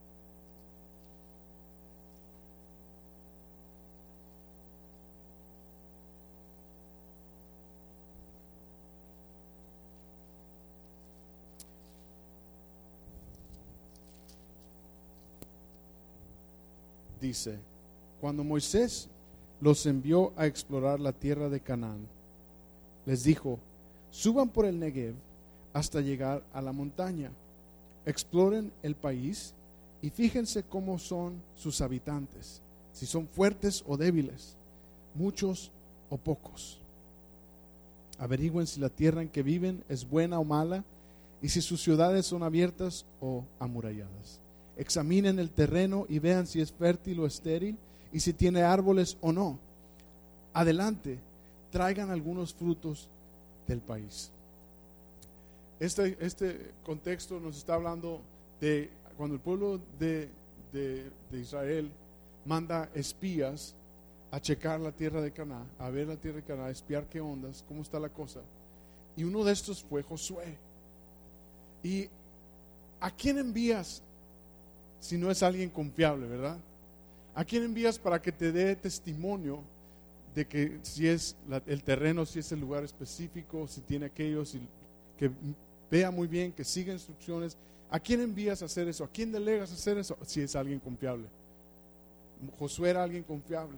[18.22, 19.10] Cuando Moisés
[19.62, 22.08] los envió a explorar la tierra de Canaán,
[23.06, 23.60] les dijo,
[24.12, 25.16] suban por el Negev
[25.74, 27.32] hasta llegar a la montaña,
[28.06, 29.54] exploren el país
[30.02, 32.62] y fíjense cómo son sus habitantes,
[32.94, 34.56] si son fuertes o débiles,
[35.14, 35.72] muchos
[36.10, 36.80] o pocos.
[38.18, 40.84] Averigüen si la tierra en que viven es buena o mala
[41.42, 44.42] y si sus ciudades son abiertas o amuralladas.
[44.80, 47.78] Examinen el terreno y vean si es fértil o estéril
[48.14, 49.60] y si tiene árboles o no.
[50.54, 51.20] Adelante,
[51.70, 53.10] traigan algunos frutos
[53.68, 54.32] del país.
[55.82, 58.22] Este, este contexto nos está hablando
[58.62, 60.30] de cuando el pueblo de,
[60.72, 61.92] de, Israel
[62.46, 63.76] manda espías
[64.32, 67.20] a checar la tierra de Caná, a ver la tierra de Caná, a espiar qué
[67.20, 68.40] ondas, cómo está la cosa.
[69.18, 70.56] Y uno de estos fue Josué.
[71.84, 72.08] ¿Y
[73.02, 74.02] a quién envías
[75.00, 76.58] si no es alguien confiable, verdad?
[77.36, 79.64] ¿A quién envías para que te dé testimonio
[80.36, 81.36] de que si es
[81.66, 84.56] el terreno, si es el lugar específico, si tiene aquellos,
[85.18, 85.32] que
[85.90, 87.58] vea muy bien, que siga instrucciones.
[87.90, 89.04] ¿A quién envías a hacer eso?
[89.04, 90.18] ¿A quién delegas a hacer eso?
[90.26, 91.28] Si es alguien confiable.
[92.58, 93.78] Josué era alguien confiable.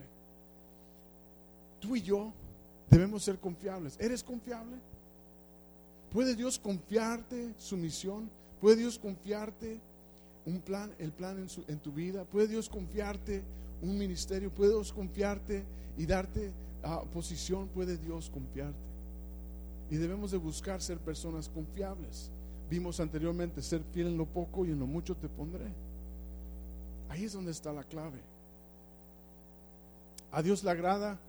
[1.79, 2.31] Tú y yo
[2.89, 3.97] debemos ser confiables.
[3.99, 4.77] ¿Eres confiable?
[6.11, 8.29] ¿Puede Dios confiarte su misión?
[8.59, 9.79] ¿Puede Dios confiarte
[10.45, 12.25] un plan, el plan en, en tu vida?
[12.25, 13.43] ¿Puede Dios confiarte
[13.81, 14.51] un ministerio?
[14.51, 15.63] ¿Puede Dios confiarte
[15.97, 16.51] y darte
[16.83, 18.79] uh, posición, puede Dios confiarte.
[19.89, 22.31] Y debemos de buscar ser personas confiables.
[22.69, 25.67] Vimos anteriormente, ser fiel en lo poco y en lo mucho te pondré.
[27.09, 28.21] Ahí es donde está la clave.
[30.31, 31.19] A Dios le agrada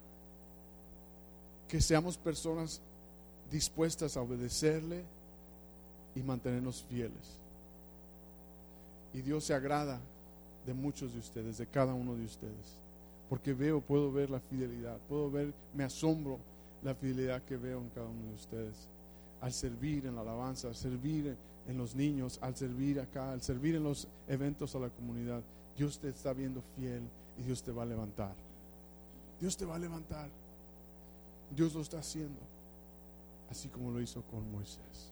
[1.67, 2.81] que seamos personas
[3.51, 5.05] dispuestas a obedecerle
[6.15, 7.42] y mantenernos fieles.
[9.15, 10.01] Y Dios se agrada
[10.67, 12.83] de muchos de ustedes, de cada uno de ustedes
[13.33, 16.39] porque veo, puedo ver la fidelidad, puedo ver, me asombro
[16.83, 18.91] la fidelidad que veo en cada uno de ustedes.
[19.41, 21.35] Al servir en la alabanza, al servir
[21.67, 25.43] en los niños, al servir acá, al servir en los eventos a la comunidad,
[25.75, 27.01] Dios te está viendo fiel
[27.39, 28.35] y Dios te va a levantar.
[29.41, 30.29] Dios te va a levantar.
[31.57, 32.41] Dios lo está haciendo,
[33.51, 35.12] así como lo hizo con Moisés.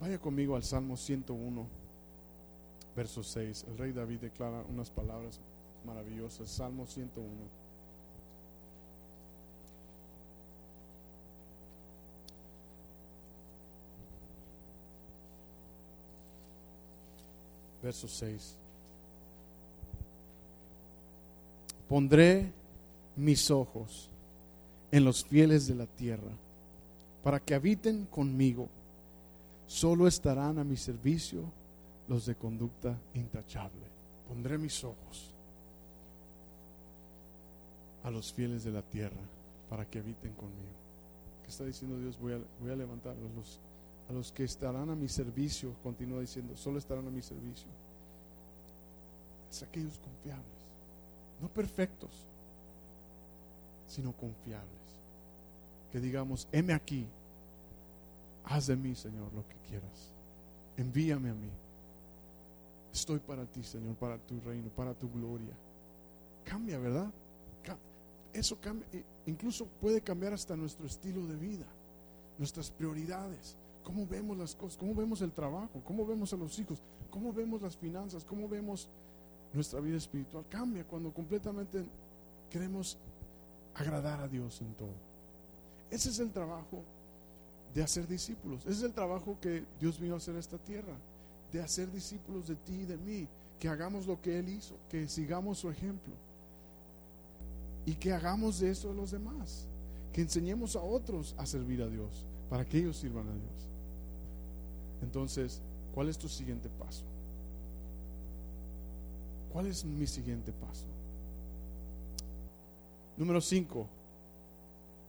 [0.00, 1.66] Vaya conmigo al Salmo 101,
[2.94, 3.66] verso 6.
[3.68, 5.40] El rey David declara unas palabras
[5.84, 7.28] maravillosa, Salmo 101.
[17.82, 18.56] Verso 6.
[21.88, 22.50] Pondré
[23.14, 24.08] mis ojos
[24.90, 26.30] en los fieles de la tierra,
[27.22, 28.68] para que habiten conmigo.
[29.66, 31.44] Solo estarán a mi servicio
[32.08, 33.82] los de conducta intachable.
[34.28, 35.34] Pondré mis ojos
[38.02, 39.20] a los fieles de la tierra
[39.68, 40.84] para que habiten conmigo.
[41.42, 42.18] ¿Qué está diciendo Dios?
[42.18, 43.60] Voy a, voy a levantar a los,
[44.08, 47.68] a los que estarán a mi servicio, continúa diciendo, solo estarán a mi servicio.
[49.50, 50.44] Es aquellos confiables,
[51.40, 52.10] no perfectos,
[53.86, 54.68] sino confiables.
[55.92, 57.06] Que digamos, heme aquí,
[58.44, 60.12] haz de mí, Señor, lo que quieras.
[60.76, 61.50] Envíame a mí.
[62.92, 65.54] Estoy para ti, Señor, para tu reino, para tu gloria.
[66.44, 67.10] Cambia, ¿verdad?
[68.34, 68.84] Eso cambia,
[69.26, 71.66] incluso puede cambiar hasta nuestro estilo de vida,
[72.36, 76.82] nuestras prioridades, cómo vemos las cosas, cómo vemos el trabajo, cómo vemos a los hijos,
[77.10, 78.88] cómo vemos las finanzas, cómo vemos
[79.52, 80.44] nuestra vida espiritual.
[80.48, 81.84] Cambia cuando completamente
[82.50, 82.98] queremos
[83.76, 84.94] agradar a Dios en todo.
[85.92, 86.82] Ese es el trabajo
[87.74, 88.60] de hacer discípulos.
[88.62, 90.94] Ese es el trabajo que Dios vino a hacer a esta tierra,
[91.52, 95.08] de hacer discípulos de ti y de mí, que hagamos lo que Él hizo, que
[95.08, 96.14] sigamos su ejemplo
[97.86, 99.66] y que hagamos de eso a los demás,
[100.12, 103.68] que enseñemos a otros a servir a Dios, para que ellos sirvan a Dios.
[105.02, 105.60] Entonces,
[105.94, 107.04] ¿cuál es tu siguiente paso?
[109.52, 110.86] ¿Cuál es mi siguiente paso?
[113.16, 113.86] Número 5.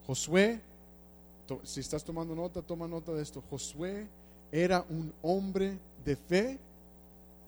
[0.05, 0.61] Josué,
[1.63, 3.43] si estás tomando nota, toma nota de esto.
[3.49, 4.07] Josué
[4.51, 6.59] era un hombre de fe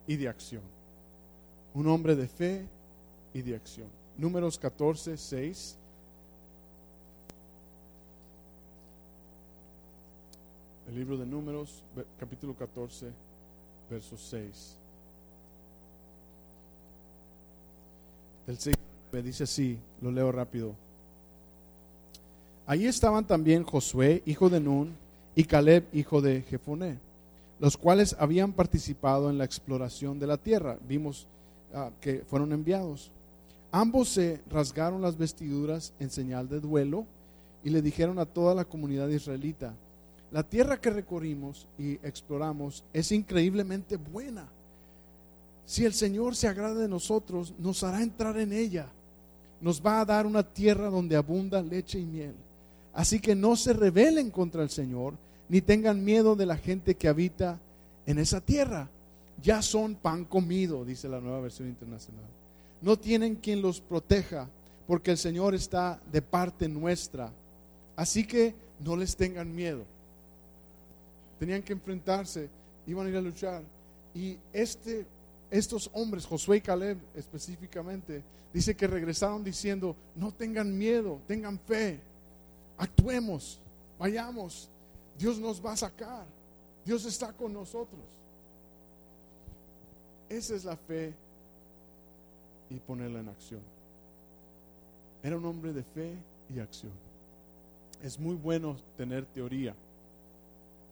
[0.08, 0.64] y de acción.
[1.74, 2.68] Un hombre de fe
[3.34, 3.88] y de acción.
[4.18, 5.78] Números 14, 6.
[10.88, 11.84] El libro de Números,
[12.18, 13.12] capítulo 14,
[13.90, 14.78] verso 6.
[18.48, 18.76] El 6
[19.12, 20.87] me dice así, lo leo rápido.
[22.68, 24.94] Allí estaban también Josué, hijo de Nun,
[25.36, 26.98] y Caleb, hijo de Jefoné,
[27.60, 30.78] los cuales habían participado en la exploración de la tierra.
[30.86, 31.28] Vimos
[31.74, 33.10] ah, que fueron enviados.
[33.72, 37.06] Ambos se rasgaron las vestiduras en señal de duelo
[37.64, 39.74] y le dijeron a toda la comunidad israelita,
[40.32, 44.46] la tierra que recorrimos y exploramos es increíblemente buena.
[45.66, 48.88] Si el Señor se agrada de nosotros, nos hará entrar en ella.
[49.62, 52.34] Nos va a dar una tierra donde abunda leche y miel.
[52.98, 55.14] Así que no se rebelen contra el Señor,
[55.50, 57.60] ni tengan miedo de la gente que habita
[58.08, 58.90] en esa tierra.
[59.40, 62.26] Ya son pan comido, dice la nueva versión internacional.
[62.82, 64.50] No tienen quien los proteja,
[64.88, 67.32] porque el Señor está de parte nuestra.
[67.96, 69.86] Así que no les tengan miedo.
[71.38, 72.50] Tenían que enfrentarse,
[72.88, 73.62] iban a ir a luchar.
[74.16, 75.06] Y este,
[75.52, 82.02] estos hombres, Josué y Caleb específicamente, dice que regresaron diciendo, no tengan miedo, tengan fe
[82.78, 83.60] actuemos,
[83.98, 84.70] vayamos,
[85.18, 86.26] Dios nos va a sacar,
[86.86, 88.02] Dios está con nosotros.
[90.30, 91.14] Esa es la fe
[92.70, 93.62] y ponerla en acción.
[95.24, 96.14] Era un hombre de fe
[96.54, 96.92] y acción.
[98.04, 99.74] Es muy bueno tener teoría,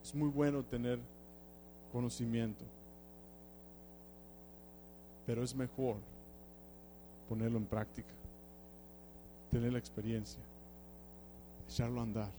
[0.02, 0.98] es muy bueno tener
[1.92, 2.64] conocimiento,
[5.24, 5.96] pero es mejor
[7.28, 8.12] ponerlo en práctica,
[9.50, 10.40] tener la experiencia
[11.68, 12.30] echarlo a andar.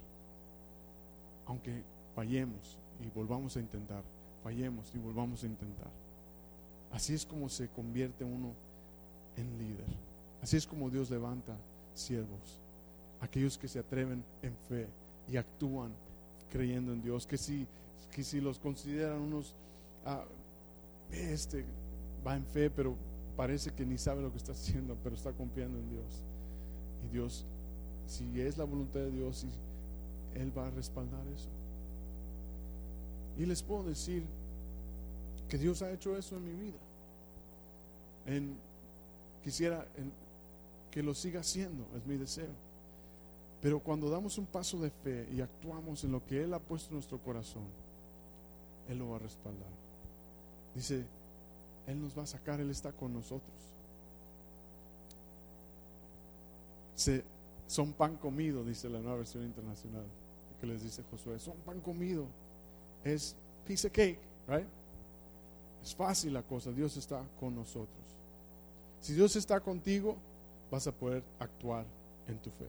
[1.46, 1.84] Aunque
[2.16, 4.04] fallemos y volvamos a intentar,
[4.44, 5.92] fallemos y volvamos a intentar.
[6.92, 8.54] Así es como se convierte uno
[9.36, 9.86] en líder.
[10.42, 11.56] Así es como Dios levanta
[11.94, 12.62] siervos,
[13.22, 14.88] aquellos que se atreven en fe
[15.28, 15.92] y actúan
[16.52, 17.68] creyendo en Dios, que si,
[18.12, 19.54] que si los consideran unos,
[20.06, 20.24] ah,
[21.12, 21.66] este
[22.26, 22.96] va en fe, pero
[23.36, 26.24] parece que ni sabe lo que está haciendo, pero está confiando en Dios.
[27.06, 27.46] Y Dios
[28.08, 29.46] si es la voluntad de Dios,
[30.34, 31.50] Él va a respaldar eso.
[33.38, 34.24] Y les puedo decir
[35.48, 36.78] que Dios ha hecho eso en mi vida.
[39.44, 39.86] Quisiera
[40.92, 42.50] que lo siga haciendo, es mi deseo.
[43.62, 46.90] Pero cuando damos un paso de fe y actuamos en lo que Él ha puesto
[46.90, 47.64] en nuestro corazón,
[48.88, 49.70] Él lo va a respaldar.
[50.76, 51.06] Dice,
[51.88, 53.56] Él nos va a sacar, Él está con nosotros.
[56.96, 57.24] Se,
[57.68, 60.06] son pan comido, dice la nueva versión internacional,
[60.60, 62.28] que les dice Josué, son pan comido.
[63.04, 64.68] Es piece of cake, right?
[65.84, 68.06] Es fácil la cosa, Dios está con nosotros.
[69.00, 70.18] Si Dios está contigo,
[70.72, 71.86] vas a poder actuar
[72.28, 72.68] en tu fe.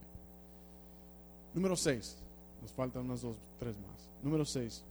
[1.54, 2.16] Número 6,
[2.60, 4.10] nos faltan unas dos, tres más.
[4.22, 4.84] Número 6,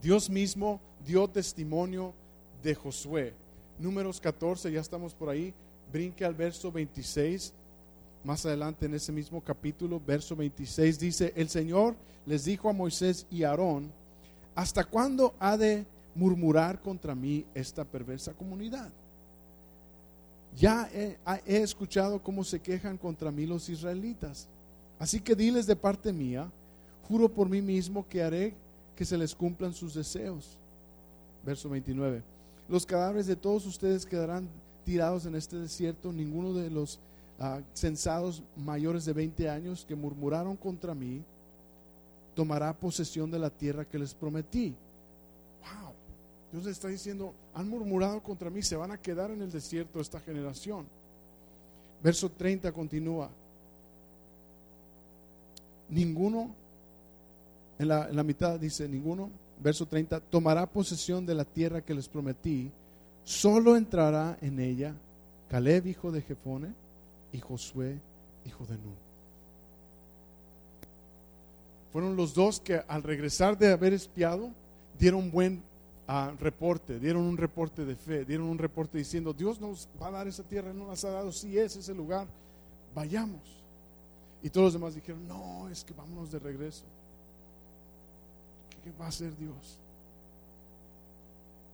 [0.00, 2.14] Dios mismo dio testimonio
[2.62, 3.34] de Josué.
[3.78, 5.54] Números 14, ya estamos por ahí.
[5.92, 7.52] Brinque al verso 26
[8.24, 11.96] más adelante en ese mismo capítulo, verso 26, dice, el Señor
[12.26, 13.90] les dijo a Moisés y Aarón,
[14.54, 18.90] ¿hasta cuándo ha de murmurar contra mí esta perversa comunidad?
[20.56, 21.16] Ya he,
[21.46, 24.48] he, escuchado cómo se quejan contra mí los israelitas.
[24.98, 26.50] Así que diles de parte mía,
[27.08, 28.54] juro por mí mismo que haré
[28.94, 30.58] que se les cumplan sus deseos.
[31.44, 32.22] Verso 29.
[32.68, 34.48] Los cadáveres de todos ustedes quedarán
[34.84, 36.12] tirados en este desierto.
[36.12, 37.00] Ninguno de los
[37.72, 41.22] censados mayores de 20 años que murmuraron contra mí
[42.34, 44.74] tomará posesión de la tierra que les prometí.
[45.60, 45.92] Wow.
[46.52, 50.00] Dios le está diciendo, han murmurado contra mí, se van a quedar en el desierto
[50.00, 50.86] esta generación.
[52.02, 53.30] Verso 30 continúa.
[55.88, 56.54] Ninguno,
[57.78, 59.30] en la, en la mitad dice, ninguno,
[59.62, 62.70] verso 30, tomará posesión de la tierra que les prometí,
[63.24, 64.94] solo entrará en ella
[65.52, 66.72] Caleb, hijo de Jefone,
[67.32, 68.00] y Josué,
[68.44, 68.96] hijo de Nun.
[71.92, 74.50] Fueron los dos que al regresar de haber espiado,
[74.98, 75.62] dieron buen
[76.08, 80.12] uh, reporte, dieron un reporte de fe, dieron un reporte diciendo, Dios nos va a
[80.12, 82.26] dar esa tierra, no nos ha dado, si es ese lugar,
[82.94, 83.62] vayamos.
[84.42, 86.84] Y todos los demás dijeron, no, es que vámonos de regreso.
[88.82, 89.78] ¿Qué va a hacer Dios?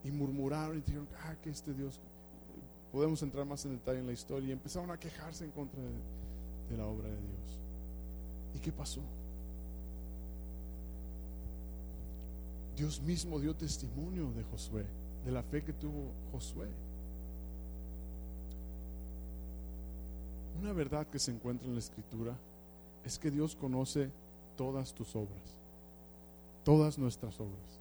[0.05, 1.99] Y murmuraron y dijeron, ah, que este Dios,
[2.91, 6.77] podemos entrar más en detalle en la historia, y empezaron a quejarse en contra de,
[6.77, 7.59] la obra de Dios.
[8.55, 9.01] ¿Y qué pasó?
[12.77, 14.87] Dios mismo dio testimonio de Josué,
[15.25, 16.69] de la fe que tuvo Josué.
[20.61, 22.37] Una verdad que se encuentra en la escritura
[23.05, 24.11] es que Dios conoce
[24.57, 25.57] todas tus obras,
[26.65, 27.81] todas nuestras obras.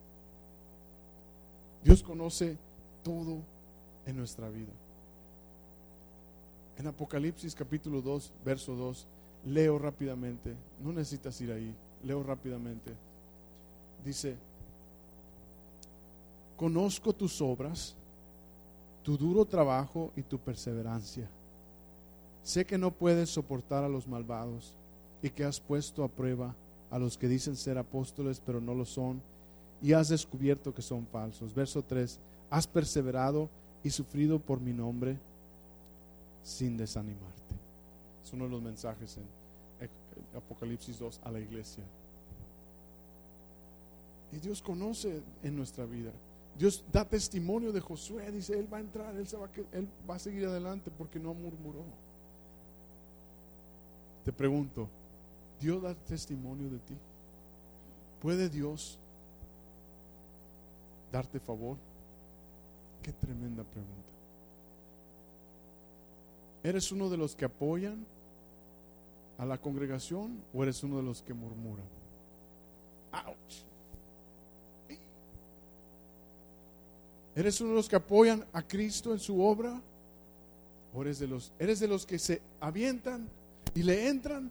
[1.83, 2.57] Dios conoce
[3.03, 3.41] todo
[4.05, 4.73] en nuestra vida.
[6.77, 9.07] En Apocalipsis capítulo 2, verso 2,
[9.45, 11.73] leo rápidamente, no necesitas ir ahí,
[12.03, 12.93] leo rápidamente.
[14.05, 14.35] Dice,
[16.55, 17.95] conozco tus obras,
[19.01, 21.27] tu duro trabajo y tu perseverancia.
[22.43, 24.75] Sé que no puedes soportar a los malvados
[25.23, 26.55] y que has puesto a prueba
[26.91, 29.21] a los que dicen ser apóstoles pero no lo son
[29.81, 31.55] y has descubierto que son falsos.
[31.55, 32.19] Verso 3,
[32.51, 33.49] has perseverado
[33.83, 35.17] y sufrido por mi nombre
[36.47, 37.55] sin desanimarte.
[38.23, 39.89] Es uno de los mensajes en
[40.33, 41.83] Apocalipsis 2 a la iglesia.
[44.31, 46.11] Y Dios conoce en nuestra vida.
[46.57, 50.19] Dios da testimonio de Josué, dice, él va a entrar, él, va, él va a
[50.19, 51.83] seguir adelante porque no murmuró.
[54.23, 54.87] Te pregunto,
[55.59, 56.95] ¿Dios da testimonio de ti?
[58.21, 58.97] ¿Puede Dios
[61.11, 61.75] darte favor?
[63.03, 64.16] Qué tremenda pregunta.
[66.63, 68.05] ¿Eres uno de los que apoyan
[69.37, 71.85] a la congregación o eres uno de los que murmuran?
[73.11, 73.67] ¡Auch!
[77.35, 79.79] ¿Eres uno de los que apoyan a Cristo en su obra?
[80.91, 83.29] ¿O eres de los, eres de los que se avientan
[83.75, 84.49] y le entran?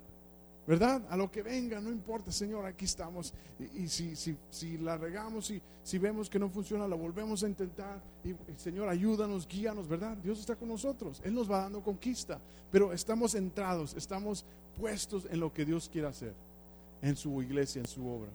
[0.67, 1.03] ¿Verdad?
[1.09, 3.33] A lo que venga, no importa, Señor, aquí estamos.
[3.75, 7.49] Y, si, si, si, la regamos y si vemos que no funciona, la volvemos a
[7.49, 8.01] intentar.
[8.25, 10.17] Y, Señor, ayúdanos, guíanos, ¿verdad?
[10.17, 11.21] Dios está con nosotros.
[11.25, 12.41] Él nos va dando conquista.
[12.73, 14.45] Pero estamos centrados, estamos
[14.77, 16.35] puestos en lo que Dios quiere hacer,
[17.01, 18.31] en su iglesia, en su obra.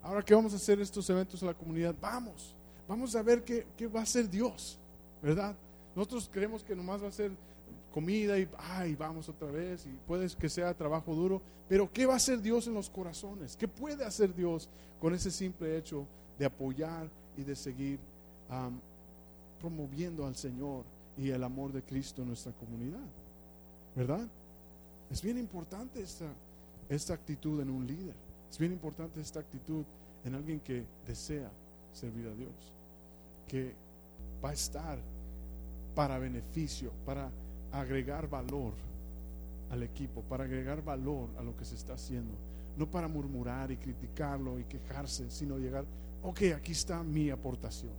[0.00, 2.54] Ahora que vamos a hacer estos eventos en la comunidad, vamos
[2.88, 4.78] vamos a ver qué, va a ser Dios,
[5.22, 5.56] ¿verdad?
[5.94, 7.32] Nosotros creemos que nomás va a ser
[7.92, 12.14] comida y ay, vamos otra vez y puede que sea trabajo duro, pero ¿qué va
[12.14, 13.56] a hacer Dios en los corazones?
[13.56, 14.68] ¿Qué puede hacer Dios
[15.00, 16.06] con ese simple hecho
[16.38, 18.00] de apoyar y de seguir
[19.60, 20.84] promoviendo al Señor
[21.16, 23.06] y el amor de Cristo en nuestra comunidad?
[23.94, 24.26] ¿Verdad?
[25.10, 26.26] Es bien importante esta,
[26.88, 28.14] esta actitud en un líder.
[28.50, 29.84] Es bien importante esta actitud
[30.24, 31.50] en alguien que desea
[31.92, 32.72] servir a Dios,
[33.46, 33.74] que
[34.42, 34.98] va a estar
[35.94, 37.30] para beneficio, para
[37.72, 38.74] agregar valor
[39.70, 42.34] al equipo, para agregar valor a lo que se está haciendo,
[42.76, 45.84] no para murmurar y criticarlo y quejarse, sino llegar,
[46.22, 47.92] ok, aquí está mi aportación.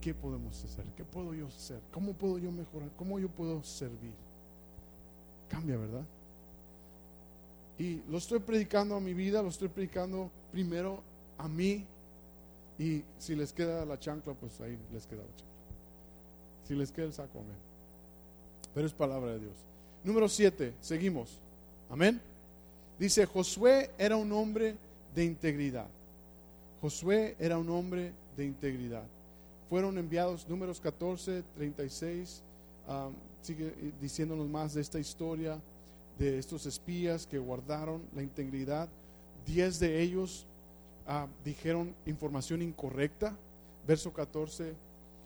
[0.00, 0.84] ¿Qué podemos hacer?
[0.96, 1.80] ¿Qué puedo yo hacer?
[1.92, 2.90] ¿Cómo puedo yo mejorar?
[2.96, 4.12] ¿Cómo yo puedo servir?
[5.48, 6.04] Cambia, ¿verdad?
[7.78, 11.02] Y lo estoy predicando a mi vida, lo estoy predicando primero
[11.36, 11.86] a mí
[12.78, 15.46] y si les queda la chancla, pues ahí les queda la chancla.
[16.64, 17.67] Si les queda el saco, amén.
[18.78, 19.56] Pero es palabra de Dios.
[20.04, 21.40] Número 7, seguimos.
[21.90, 22.20] Amén.
[22.96, 24.76] Dice, Josué era un hombre
[25.16, 25.88] de integridad.
[26.80, 29.02] Josué era un hombre de integridad.
[29.68, 32.44] Fueron enviados números 14, 36.
[33.42, 35.58] sigue diciéndonos más de esta historia
[36.16, 38.88] de estos espías que guardaron la integridad.
[39.44, 40.46] Diez de ellos
[41.04, 43.34] ah, dijeron información incorrecta.
[43.88, 44.72] Verso 14,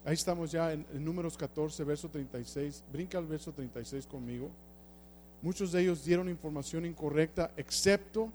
[0.04, 2.84] ahí estamos ya en, en números 14, verso 36.
[2.92, 4.50] Brinca al verso 36 conmigo.
[5.42, 8.28] Muchos de ellos dieron información incorrecta, excepto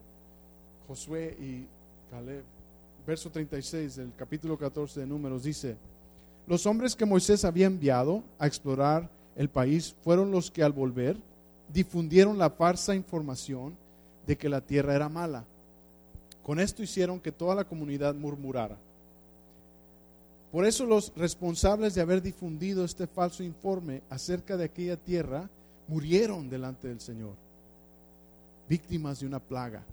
[0.87, 1.65] Josué y
[2.11, 2.43] Caleb.
[3.05, 5.77] Verso 36 del capítulo 14 de Números dice,
[6.45, 11.17] los hombres que Moisés había enviado a explorar el país fueron los que al volver
[11.71, 13.75] difundieron la falsa información
[14.25, 15.45] de que la tierra era mala.
[16.43, 18.77] Con esto hicieron que toda la comunidad murmurara.
[20.51, 25.49] Por eso los responsables de haber difundido este falso informe acerca de aquella tierra
[25.87, 27.35] murieron delante del Señor,
[28.69, 29.83] víctimas de una plaga.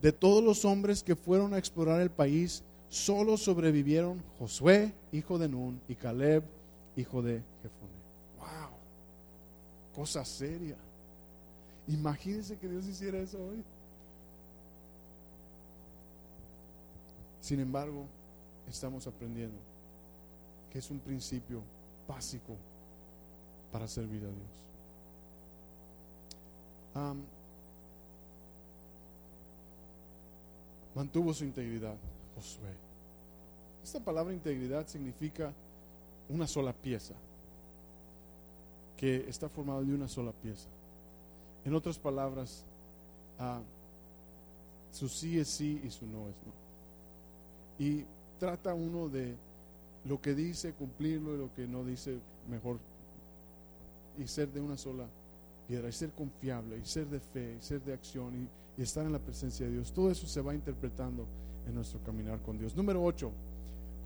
[0.00, 5.48] De todos los hombres que fueron a explorar el país, solo sobrevivieron Josué, hijo de
[5.48, 6.44] Nun, y Caleb,
[6.96, 7.98] hijo de Jefone.
[8.38, 8.70] ¡Wow!
[9.94, 10.76] Cosa seria.
[11.88, 13.64] Imagínense que Dios hiciera eso hoy.
[17.48, 18.04] Sin embargo,
[18.68, 19.56] estamos aprendiendo
[20.70, 21.62] que es un principio
[22.06, 22.54] básico
[23.72, 24.64] para servir a Dios.
[30.94, 31.96] mantuvo su integridad,
[32.34, 32.74] Josué.
[33.82, 35.50] Esta palabra integridad significa
[36.28, 37.14] una sola pieza,
[38.94, 40.68] que está formada de una sola pieza.
[41.64, 42.66] En otras palabras,
[43.38, 43.62] ah,
[44.92, 46.67] su sí es sí y su no es no.
[47.78, 48.04] Y
[48.38, 49.34] trata uno de
[50.04, 52.18] lo que dice, cumplirlo y lo que no dice,
[52.48, 52.78] mejor
[54.18, 55.06] y ser de una sola
[55.66, 59.12] piedra, y ser confiable, y ser de fe, y ser de acción, y, estar en
[59.12, 59.92] la presencia de Dios.
[59.92, 61.26] Todo eso se va interpretando
[61.66, 62.76] en nuestro caminar con Dios.
[62.76, 63.30] Número 8,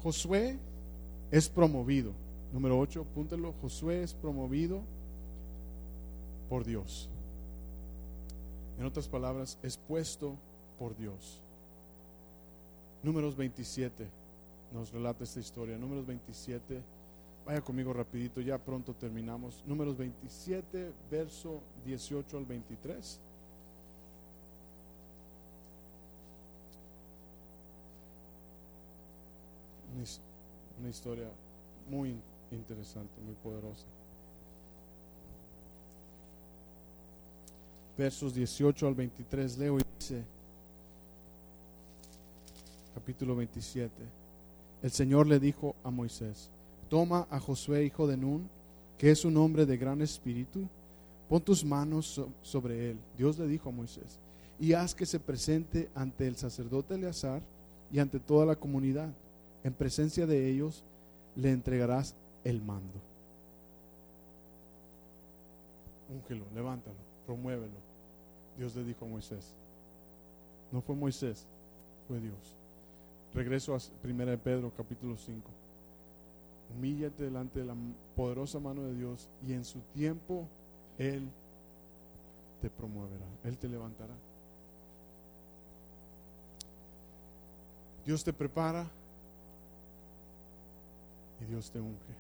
[0.02, 0.58] Josué
[1.30, 2.12] es promovido.
[2.54, 4.80] Número 8, apúntelo, Josué es promovido
[6.48, 7.10] por Dios.
[8.78, 10.36] En otras palabras, es puesto
[10.78, 11.42] por Dios.
[13.02, 14.06] Números 27
[14.72, 15.76] nos relata esta historia.
[15.76, 16.82] Números 27
[17.44, 19.64] Vaya conmigo rapidito, ya pronto terminamos.
[19.66, 23.20] Números 27, verso 18 al 23.
[30.80, 31.28] Una historia
[31.88, 32.16] muy
[32.52, 33.86] interesante, muy poderosa.
[37.98, 40.24] Versos 18 al 23 leo y dice,
[43.02, 43.90] capítulo 27,
[44.80, 46.48] el Señor le dijo a Moisés,
[46.88, 48.48] toma a Josué, hijo de Nun,
[48.96, 50.68] que es un hombre de gran espíritu,
[51.28, 52.98] pon tus manos sobre él.
[53.18, 54.20] Dios le dijo a Moisés,
[54.60, 57.42] y haz que se presente ante el sacerdote Eleazar
[57.90, 59.12] y ante toda la comunidad.
[59.64, 60.84] En presencia de ellos
[61.34, 63.00] le entregarás el mando.
[66.08, 66.94] Úngelo, levántalo,
[67.26, 67.82] promuévelo.
[68.56, 69.56] Dios le dijo a Moisés.
[70.70, 71.48] No fue Moisés,
[72.06, 72.61] fue Dios.
[73.34, 75.50] Regreso a 1 Pedro capítulo 5
[76.74, 77.74] humíllate delante de la
[78.16, 80.46] poderosa mano de Dios y en su tiempo
[80.98, 81.28] Él
[82.60, 84.14] te promoverá, Él te levantará.
[88.04, 88.86] Dios te prepara
[91.40, 92.14] y Dios te unge.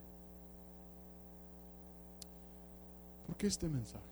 [3.26, 4.04] ¿Por qué este mensaje?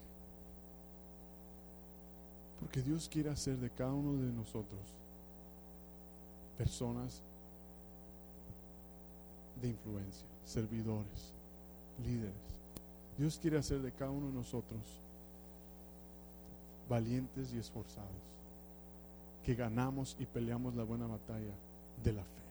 [2.59, 5.00] Porque Dios quiere hacer de cada uno de nosotros
[6.61, 7.23] personas
[9.63, 11.33] de influencia, servidores,
[12.05, 12.35] líderes.
[13.17, 14.83] Dios quiere hacer de cada uno de nosotros
[16.87, 18.11] valientes y esforzados,
[19.43, 21.55] que ganamos y peleamos la buena batalla
[22.05, 22.50] de la fe.